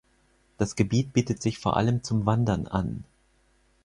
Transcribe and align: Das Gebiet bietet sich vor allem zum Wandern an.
Das 0.57 0.75
Gebiet 0.75 1.13
bietet 1.13 1.43
sich 1.43 1.59
vor 1.59 1.77
allem 1.77 2.01
zum 2.01 2.25
Wandern 2.25 2.65
an. 2.65 3.03